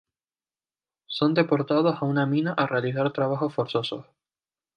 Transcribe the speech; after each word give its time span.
Son 1.05 1.35
deportados 1.35 2.01
a 2.01 2.05
una 2.07 2.25
mina 2.25 2.53
a 2.53 2.65
realizar 2.65 3.13
trabajos 3.13 3.53
forzosos. 3.53 4.07